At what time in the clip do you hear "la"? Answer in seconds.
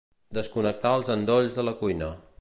1.71-1.79